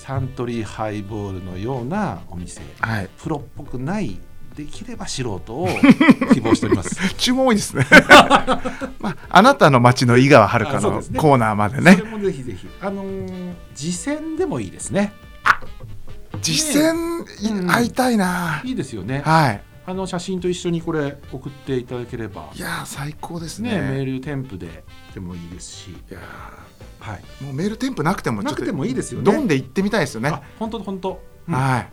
[0.05, 2.61] サントリーハイボールのようなお店。
[2.79, 3.09] はい。
[3.17, 4.19] プロっぽくない
[4.55, 5.67] できれば素人を
[6.33, 6.95] 希望しております。
[7.15, 7.87] 注文多いですね。
[8.99, 15.11] まああなたの町の井川遥のコーナーまでそねれもぜひぜひ、あのー実践でもいいですね。
[16.41, 16.93] 実践
[17.55, 17.67] うん。
[17.67, 18.61] 会いたいな。
[18.63, 19.21] いいですよね。
[19.25, 22.49] はいあの写真と一緒にこれ送っていただければ。
[22.55, 26.19] い、やー最高ですね、メーねル添付ででもいいですし、いや
[26.99, 29.25] はい、ーもうメール添付なくてもなくてもいいですよね。
[29.25, 30.29] ドンで行ってみたいですよね。
[30.29, 31.21] あ、本当本当。
[31.47, 31.53] うん。
[31.53, 31.85] は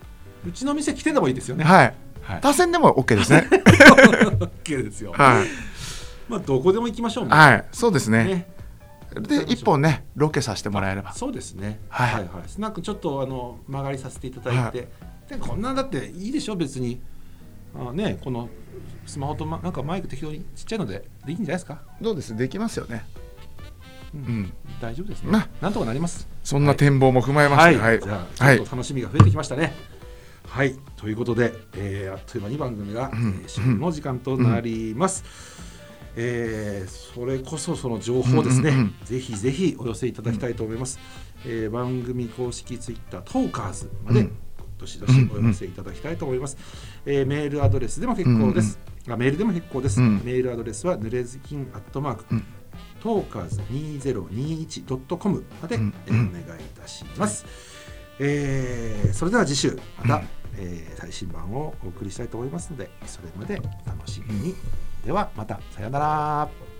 [0.46, 1.64] うちの店来てでもいいですよね。
[1.64, 1.94] いはい。
[2.22, 2.40] はい。
[2.40, 3.46] 他線でも OK ですね。
[3.50, 5.12] OK ですよ。
[5.16, 5.46] はい。
[6.28, 7.30] まあどこでも行きましょうね。
[7.30, 7.64] はい。
[7.72, 8.24] そうですね。
[8.24, 8.52] ね。
[9.20, 11.12] で一本ねロケさせてもらえれば。
[11.12, 11.78] そうですね。
[11.90, 12.14] はい。
[12.14, 14.88] はいスナックちょっとあの曲がりさせていただいて、
[15.28, 17.02] でこんなんだっていいでしょ別に。
[17.74, 18.48] あねこの
[19.06, 21.82] スマホと、ま、なんかマイク適当にちっちゃいのででいいんじゃないですか？
[22.00, 22.36] どうです。
[22.36, 23.04] できますよね。
[24.14, 24.22] ううん。
[24.42, 25.32] ん大丈夫ですね。
[25.32, 26.28] ななんとかなります。
[26.44, 28.00] そんな展望も踏まえましてはい。
[28.00, 28.58] じゃあはい。
[28.58, 29.72] 楽しみが増えてきましたね。
[30.48, 33.10] はい、ということで、えーあっという間に番組が、ん。
[33.42, 35.24] えーの時間となります。
[36.14, 38.94] えーそれこそその情報ですね、うんうんうん。
[39.04, 40.98] ぜひぜひお寄せいただきたいと思います。
[41.46, 44.32] えー番組公式ツイッタートーカーズまで、うん
[44.82, 46.56] どしどしお寄せいただきたいと思います。
[47.06, 48.78] えーメールアドレスでも結構です。
[49.08, 50.00] あメールでも結構です。
[50.00, 52.44] うんメールアドレスはぬれずきんアットマーク、うん
[53.00, 57.44] トーカーズ 2021.com まで、お願いいたします。
[58.18, 64.54] えーそれでは次週また、うんえー最新版をお送りしたいと思いますのでそれまでお楽しみに。
[65.04, 66.71] ではまたさようなら。